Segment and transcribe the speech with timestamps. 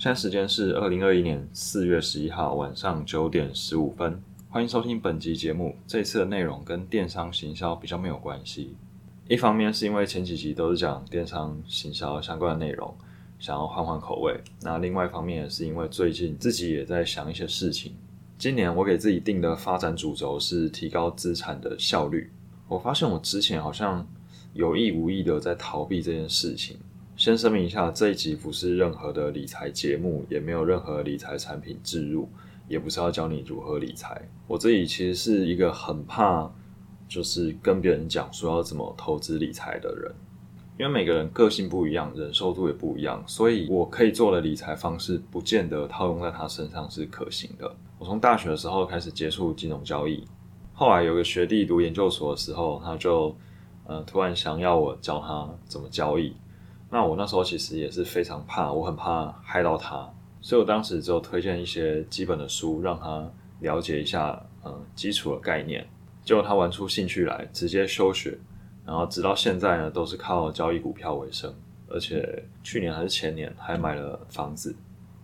[0.00, 5.76] 现在时间是二零二一年四月十一号晚上九点十五分，欢迎收听本集节目。
[5.86, 8.74] 这次的内容跟电商行销比较没有关系，
[9.28, 12.96] 一方面是因为前几集都是讲电商行销相关的内容，
[13.38, 14.32] 想要换换口味；
[14.62, 17.92] 那另外一方面也是因为最近自己也在想一些事情。
[18.38, 22.32] 今年我给自己定的发展主轴是提高资产的效率。
[22.68, 24.08] 我发现我之前好像
[24.54, 26.78] 有意无意的在逃避这件事情。
[27.20, 32.26] 先声明一下，这一集不是任何的理财节目，也没有任何理财产品置入，
[32.66, 34.26] 也不是要教你如何理财。
[34.46, 36.50] 我自己其实是一个很怕，
[37.06, 40.10] 就是跟别人讲说要怎么投资理财的人，
[40.78, 47.70] 因为每个人个性不一样，忍受度也不一样，所以我可以做的理财方式，不见得套用在他身上是可行的。
[47.98, 50.24] 我从大学的时候开始接触金融交易，
[50.72, 53.36] 后来有个学弟读研究所的时候，他就
[53.84, 56.32] 呃突然想要我教他怎么交易。
[56.90, 63.30] 那我那时候其实也是非常怕，我很怕害到他，所以我当时就推荐一些基本的书，让他
[63.60, 65.86] 了解一下，嗯，基础的概念。
[66.24, 68.36] 结果他玩出兴趣来，直接休学，
[68.84, 71.54] 然后直到现在呢，都是靠交易股票为生，
[71.88, 74.74] 而且去年还是前年还买了房子。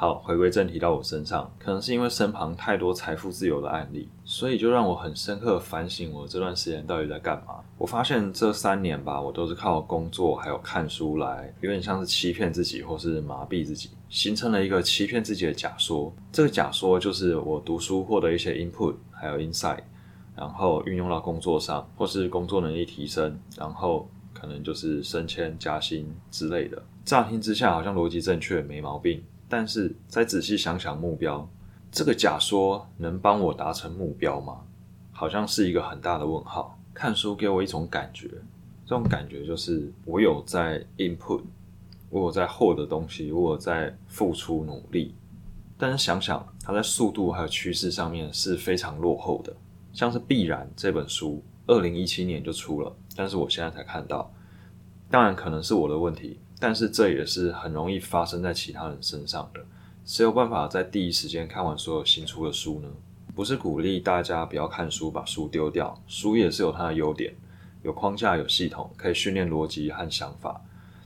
[0.00, 7.56] 好，回归正题到我身上，可能是因为身旁太多财富自由的案例，所以就让我很深刻反省我这段时间到底在干嘛。
[7.76, 16.14] 我发现这三年吧，我都是靠工作还有看书来，有点像是欺骗自己或是麻痹自己，形成了一个欺骗自己的假说。
[16.30, 19.80] 这个假说就是我读书获得一些 input 还有 insight，
[20.36, 26.80] 然后运用到工作上，或是工作能力提升，然后可能就是升迁加薪之类的。
[27.04, 29.20] 乍听之下好像逻辑正确，没毛病。
[29.48, 31.48] 但是再仔细想想，目标
[31.90, 34.60] 这个假说能帮我达成目标吗？
[35.10, 36.78] 好像是一个很大的问号。
[36.92, 38.28] 看书给我一种感觉，
[38.84, 41.42] 这种感觉就是我有在 input，
[42.10, 45.14] 我有在获得东西，我有在付出努力。
[45.78, 49.54] 但是想想它在速度还有趋势上面是非常落后的。
[49.92, 54.30] 像是《必然》这本书，二零一七年就出了，但是我现在才看到。
[55.08, 56.38] 当然可能是我的问题。
[56.60, 59.60] 但是这也是很容易发生在其他人身上的。
[60.04, 62.88] 谁有办法在第一时间看完所有新出的书呢？
[63.34, 65.96] 不是鼓励大家不要看书，把书丢掉。
[66.08, 67.32] 书也是有它的优点，
[67.82, 70.60] 有框架、有系统，可以训练逻辑和想法。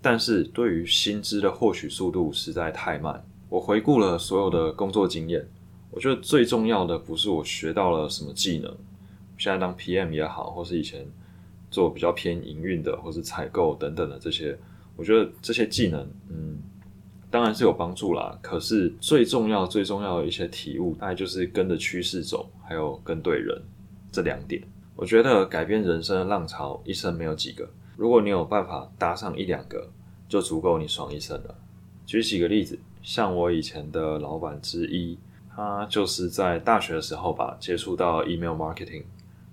[0.00, 3.22] 但是对于新知的获取速度实在太慢。
[3.50, 5.46] 我回顾了所有的工作经验，
[5.90, 8.74] 我觉得最重要的不是我学到了什么技能，
[9.36, 11.06] 现在当 PM 也好，或是以前
[11.70, 14.56] 做比较偏营运的，或是采购等等的这些。
[14.96, 16.62] 我觉得这些技能，嗯，
[17.30, 18.38] 当然是有帮助啦。
[18.40, 23.60] 可是最重要、最重要的一些体悟，大概就是跟着趋势走，还有跟对人
[24.12, 24.62] 这两点。
[24.96, 27.68] 我觉得改变人生的浪潮，一生没有几个。
[27.96, 29.90] 如果你有办法搭上一两个，
[30.28, 31.54] 就足够你爽一生了。
[32.06, 35.18] 举几个例子，像我以前的老板之一，
[35.54, 39.02] 他就是在大学的时候吧，接触到 email marketing，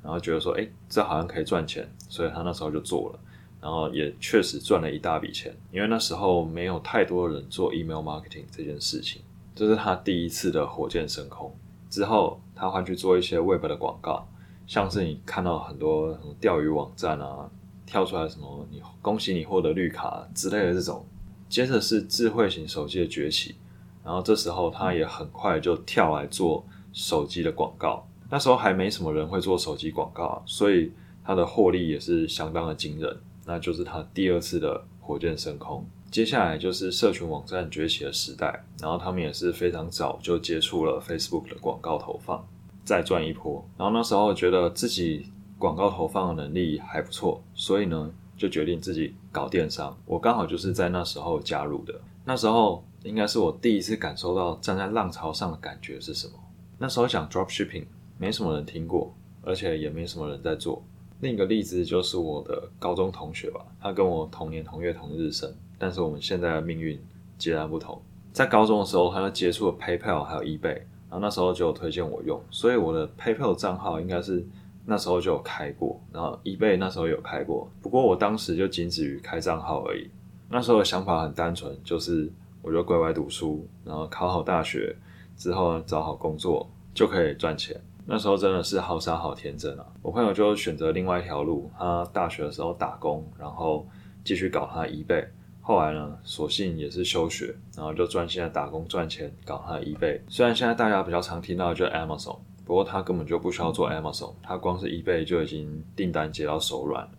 [0.03, 3.19] 然后觉得说，哎，这好像可以赚钱，所以他那时候就做了。
[3.62, 9.22] 然后也确实赚了一大笔钱，因为那时候没有太多人做 email marketing 这件事情，
[9.54, 11.56] 这是他第一次的火箭升空。
[11.90, 14.28] 之后他换去做一些 web 的广告，
[14.66, 17.50] 像是你看到很多什么钓鱼网站啊，
[17.86, 21.06] 跳出来什么你恭喜你获得绿卡之类的这种。
[21.48, 23.56] 接着是智慧型手机的崛起，
[24.04, 28.08] 然后这时候他也很快就跳来做手机的广告。
[28.30, 30.94] 那时候还没什么人会做手机广告，所以
[31.26, 33.18] 他的获利也是相当的惊人。
[33.46, 42.46] 那就是他第二次的火箭升空，接下来就是社群网站崛起的时代，然后他们也是非常早就接触了 Facebook 的广告投放，
[42.84, 43.66] 再赚一波。
[43.78, 45.25] 然后那时候觉得自己
[45.57, 49.97] 广告投放的能力还不错，所以呢就决定自己搞电商。
[50.06, 56.34] 我刚好就是在那时候加入的，那时候应该是我第一次感受到站在浪潮上的感觉是什么。
[56.78, 57.85] 那时候讲 Dropshipping，
[58.18, 60.84] 没什么人听过，而且也没什么人在做。
[61.22, 67.00] 另一个例子就是我的高中同学吧，他跟我同年同月同日生，但是我们现在的命运
[67.38, 68.02] 截然不同。
[68.34, 70.78] 在高中的时候，他就接触了 PayPal 还有 eBay，
[71.09, 74.44] 然后那时候就有推荐我用，所以我的 PayPal 账号应该是
[74.85, 80.09] 那时候就有开过，然后 eBay 那时候有开过，不过我当时就仅止于开账号而已。
[80.50, 82.32] 那时候的想法很单纯，就是
[82.64, 84.96] 我就乖乖读书，然后考好大学
[85.38, 87.79] 之后找好工作就可以赚钱。
[88.06, 89.86] 那时候真的是好傻好天真啊！
[90.02, 93.88] 我朋友就选择另外一条路，他大学的时候打工，然后
[94.24, 95.26] 继续搞他一倍。
[95.62, 100.20] 后来呢，索性也是休学，然后就专心的打工赚钱，搞他的一倍。
[100.28, 107.12] 虽然现在大家比较常听到就是 Amazon，不过他根本就不需要做 Amazon，他光是一倍就已经订单接到手软了。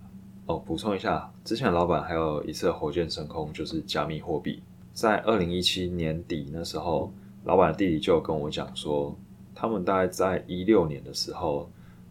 [0.47, 4.61] 哦，补充一下，之前老板还有一次火箭升空，就是加密货币。
[4.93, 7.13] 在二零一七年底那时候，
[7.45, 9.17] 老板的弟弟就跟我讲说，
[9.55, 11.71] 他们大概在一六年的时候，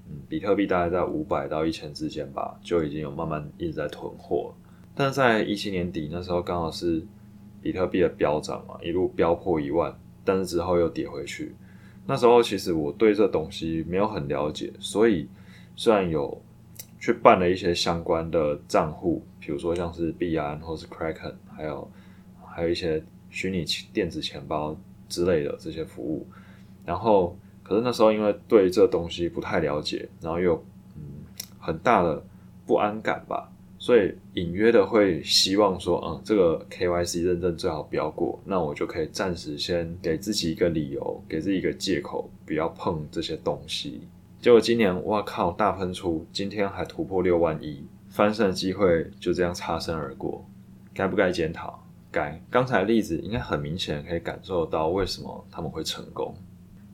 [0.09, 4.53] 嗯，比特币大概在五百到一千之间吧，就已经有慢慢一直在囤货。
[4.93, 7.01] 但是在一七年底那时候，刚好是
[7.61, 11.55] 比特币的飙涨嘛，一路飙破一万，但是之后又跌回去。
[12.05, 15.29] 那时候其实我对这东西没有很了解，所以
[15.75, 16.41] 虽然有
[16.99, 21.89] 去办了一些相关的账户，比如说像是币安或是 Kraken，还有
[22.45, 24.75] 还有一些虚拟电子钱包
[25.07, 26.27] 之类的这些服务，
[26.85, 30.55] 然后可是那时候因为对这东西不太了解，然后又
[30.95, 31.01] 嗯
[31.59, 32.23] 很大的
[32.65, 33.47] 不安感吧。
[33.79, 44.01] 所以隐约的会希望说，嗯，这个 KYC 认证最好不要过，那我就可以暂时先给自己一个理由，给自己一个借口，不要碰这些东西。
[44.39, 50.45] 结果今年，哇靠，大喷出，今天还突破六万一，翻身的机会就这样擦身而过，
[50.93, 51.83] 该不该检讨？
[52.11, 52.39] 该。
[52.51, 56.35] 刚才的例子应该很明显可以感受到为什么他们会成功，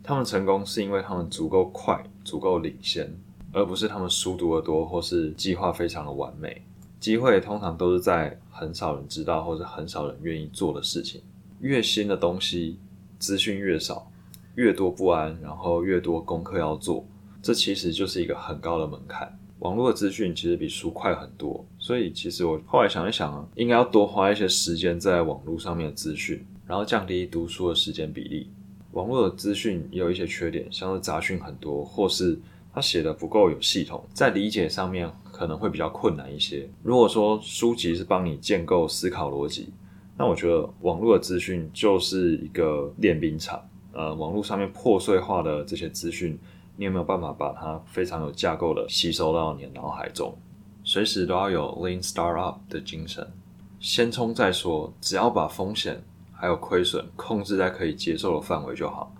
[0.07, 3.13] 他们成功是因为他们足够快，足够领先，
[3.51, 6.61] 而不是他们书读得多或是计划非常的完美。
[6.97, 11.21] 机会通常都是在很少人知道或者很少人愿意做的事情。
[11.59, 12.79] 越新的东西，
[13.19, 14.09] 资讯越少，
[14.55, 17.05] 越多不安，然后越多功课要做，
[17.41, 19.37] 这其实就是一个很高的门槛。
[19.59, 28.49] 网络的资讯其实比书快很多，所以其实我后来想一想，应该要多花一些时间在网络上面的资讯，然后降低读书的时间比例。
[28.97, 32.39] 网络的资讯也有一些缺点，像是杂讯很多，或是
[32.73, 35.07] 它写的不够有系统，在理解上面。
[35.37, 36.67] 可能会比较困难一些。
[36.81, 39.71] 如果说书籍是帮你建构思考逻辑，
[40.17, 43.63] 那我觉得网络的资讯就是一个练兵场。
[43.93, 46.35] 呃，网络上面破碎化的这些资讯，
[46.75, 50.35] 你有没有办法把它非常有架构的吸收到你的脑海中？
[50.83, 53.31] 随时都要有 lean startup 的精神，
[53.79, 54.91] 先冲再说。
[54.99, 56.03] 只要把风险
[56.39, 59.13] 还有亏损控制在可以接受的范围就好，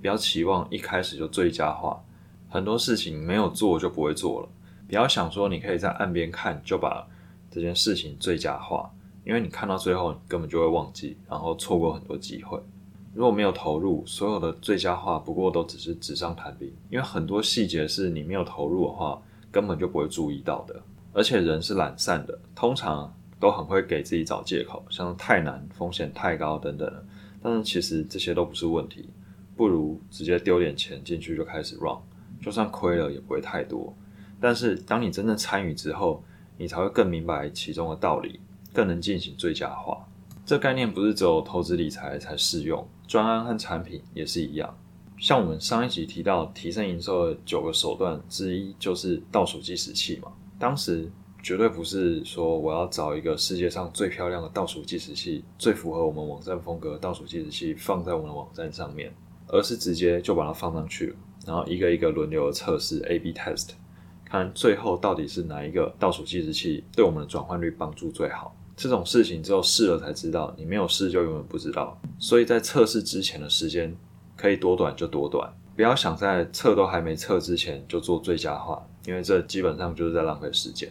[0.00, 2.02] 不要期望一开始就最佳化。
[2.48, 4.48] 很多事情没有做就不会做了。
[4.86, 7.06] 不要想说你可以在岸边看就把
[7.50, 8.90] 这件事情最佳化，
[9.24, 12.60] 因为你看到最后你根本就会忘记，然后错过很多机会。
[13.14, 20.82] 如果没有投入，所有的最佳化不过都只是纸上谈兵，因为很多细节是你没有投入的话根本就不会注意到的。
[21.12, 23.12] 而且人是懒散的，通常
[23.44, 27.06] 都很会给自己找借口，像太难、风险太高等等的。
[27.42, 29.10] 但是其实这些都不是问题，
[29.54, 31.98] 不如直接丢点钱进去就开始 run，
[32.40, 33.94] 就算亏了也不会太多。
[34.40, 36.24] 但是，当你真正参与之后，
[36.56, 38.40] 你才会更明白其中的道理，
[38.72, 40.02] 更能进行最佳化。
[40.46, 44.74] 这概念不是只有投资理财才适用，专案和产品也是一样。
[45.18, 50.32] 像我们上一集提到提升营收的九个手段之一，就是倒数计时器嘛。
[50.58, 51.12] 当时
[51.44, 59.12] 绝对不是说我要找一个世界上最漂亮的倒数计时器，最符合我们网站风格的倒数计时器放在我们的网站上面，
[59.48, 61.14] 而是直接就把它放上去，
[61.46, 63.72] 然后一个一个轮流的测试 A/B test。
[64.24, 68.56] 看最后到底是哪一个倒数计时器对我们的转换率帮助最好？
[68.74, 72.00] 这种事情只有试了才知道，你没有试就永远不知道。
[72.18, 73.94] 所以在测试之前的时间
[74.34, 80.90] 可以多短就多短，不要想在测都还没测之前就做最佳化，因为这基本上就是在浪费时间。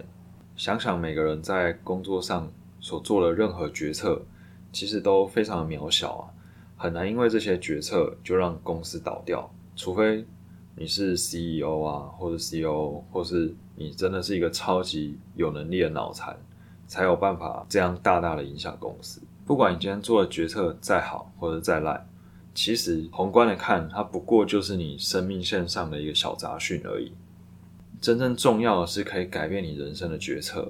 [0.56, 4.22] 想想每个人在工作上所做的任何决策，
[4.72, 6.30] 其实都非常的渺小啊，
[6.78, 10.26] 很难因为这些决策就让公司倒掉，除非。
[10.76, 16.36] 你是 CEO 啊，或者 CEO，或是你真的是一个超级有能力的脑残，
[16.88, 19.22] 才有办法这样大大的影响公司。
[19.46, 22.10] 不管你今天做的决策再好或者再烂，
[22.56, 27.12] 其实宏观的看，它不过就是你生命线上的一个小杂讯而已。
[28.04, 30.70] 真正重要的是可以改变你人生的决策。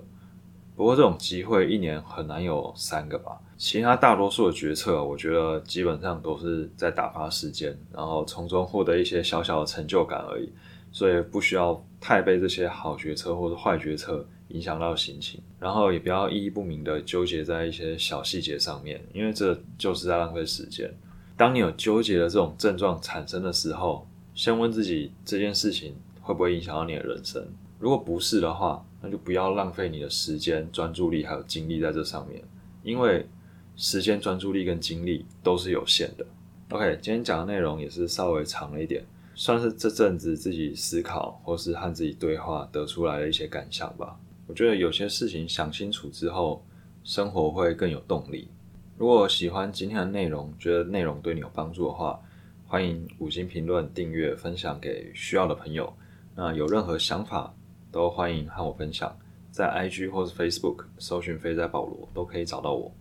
[0.75, 3.42] 不过这种机会一年很难有三个吧。
[3.58, 10.48] 其他大多数的决策，我觉得基本上都是在打发时间，然后从中获得一些小小的成就感而已，
[10.92, 20.88] 所以不需要太被这些好决策或者坏决策影响到心情，然后也不要意义不明的纠结在一些小细节上面，因为这就是在浪费时间。
[21.36, 27.46] 当你有纠结的这种症状产生的时候，先问自己这件事情会不会影响到你的人生，
[27.77, 32.44] 如果不是的话，那就不要浪费你的时间、专注力还有精力在这上面，
[32.82, 33.27] 因为。
[33.75, 36.24] 时间、专注力跟精力都是有限的。
[36.70, 39.03] OK，今天讲的内容也是稍微长了一点，
[39.34, 44.15] 算是这阵子自己思考或是和自己对话得出来的一些感想吧。
[44.46, 46.63] 我觉得有些事情想清楚之后，
[47.03, 48.48] 生活会更有动力。
[48.96, 52.20] 如果喜欢今天的内容，觉得内容对你有帮助的话，
[52.68, 55.92] 欢迎五星评论、订阅、分享给需要的朋友。
[56.36, 57.54] 那有任何想法，
[57.92, 59.16] 都欢迎和我分享，
[59.52, 62.92] 在 IG 或是 Facebook 搜寻“飞在保罗”都可以找到我。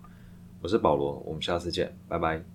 [0.61, 2.53] 我是保罗，我们下次见，拜拜。